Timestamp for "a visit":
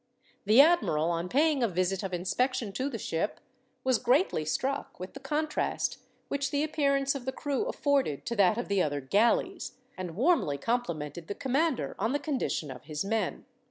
1.61-2.01